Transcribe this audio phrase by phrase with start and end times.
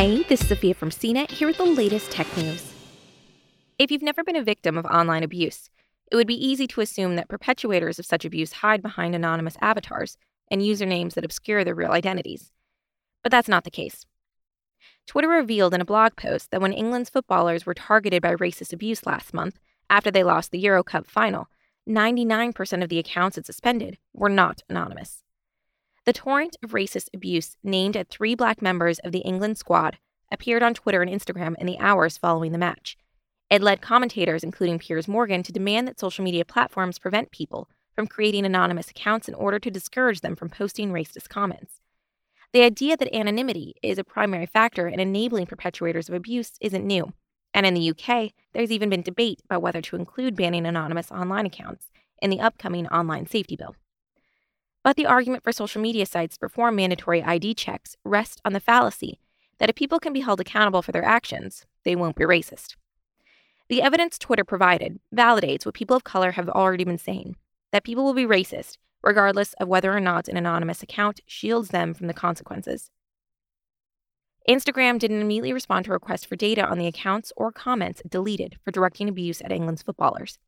[0.00, 2.72] Hey, this is Sophia from CNET here with the latest tech news.
[3.80, 5.70] If you've never been a victim of online abuse,
[6.12, 10.16] it would be easy to assume that perpetuators of such abuse hide behind anonymous avatars
[10.52, 12.52] and usernames that obscure their real identities.
[13.24, 14.06] But that's not the case.
[15.08, 19.04] Twitter revealed in a blog post that when England's footballers were targeted by racist abuse
[19.04, 19.58] last month
[19.90, 21.48] after they lost the Euro Cup final,
[21.88, 25.24] 99% of the accounts it suspended were not anonymous.
[26.08, 29.98] The torrent of racist abuse named at three black members of the England squad
[30.32, 32.96] appeared on Twitter and Instagram in the hours following the match.
[33.50, 38.06] It led commentators, including Piers Morgan, to demand that social media platforms prevent people from
[38.06, 41.82] creating anonymous accounts in order to discourage them from posting racist comments.
[42.54, 47.12] The idea that anonymity is a primary factor in enabling perpetuators of abuse isn't new.
[47.52, 51.44] And in the UK, there's even been debate about whether to include banning anonymous online
[51.44, 51.90] accounts
[52.22, 53.76] in the upcoming online safety bill.
[54.88, 58.58] But the argument for social media sites to perform mandatory ID checks rests on the
[58.58, 59.20] fallacy
[59.58, 62.74] that if people can be held accountable for their actions, they won't be racist.
[63.68, 67.36] The evidence Twitter provided validates what people of color have already been saying
[67.70, 71.92] that people will be racist, regardless of whether or not an anonymous account shields them
[71.92, 72.90] from the consequences.
[74.48, 78.70] Instagram didn't immediately respond to requests for data on the accounts or comments deleted for
[78.70, 80.38] directing abuse at England's footballers.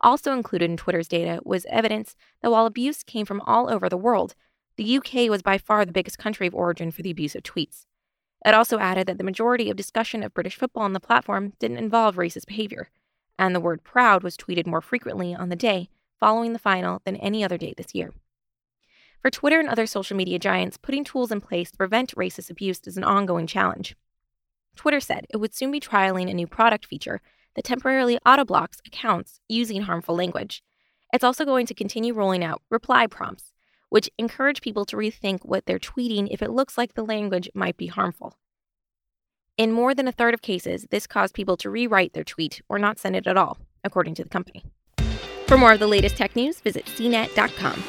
[0.00, 3.96] Also included in Twitter's data was evidence that while abuse came from all over the
[3.96, 4.34] world,
[4.76, 7.86] the UK was by far the biggest country of origin for the abuse of tweets.
[8.46, 11.78] It also added that the majority of discussion of British football on the platform didn't
[11.78, 12.90] involve racist behavior,
[13.38, 15.88] and the word proud was tweeted more frequently on the day
[16.20, 18.12] following the final than any other day this year.
[19.20, 22.80] For Twitter and other social media giants, putting tools in place to prevent racist abuse
[22.86, 23.96] is an ongoing challenge.
[24.76, 27.20] Twitter said it would soon be trialing a new product feature
[27.58, 30.62] that temporarily autoblocks accounts using harmful language.
[31.12, 33.52] It's also going to continue rolling out reply prompts,
[33.88, 37.76] which encourage people to rethink what they're tweeting if it looks like the language might
[37.76, 38.36] be harmful.
[39.56, 42.78] In more than a third of cases, this caused people to rewrite their tweet or
[42.78, 44.62] not send it at all, according to the company.
[45.48, 47.82] For more of the latest tech news, visit cnet.com.